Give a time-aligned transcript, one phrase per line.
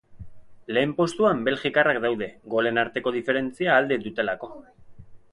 [0.75, 4.49] Lehen postuan belgikarrak daude, golen arteko diferentzia alde dutelako.